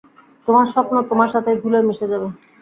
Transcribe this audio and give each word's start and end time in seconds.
তোমার 0.47 0.65
স্বপ্ন 0.73 0.95
তোমার 1.09 1.29
সাথেই 1.33 1.59
ধুলোয় 1.61 1.85
মিশে 1.87 2.05
যাবে। 2.11 2.27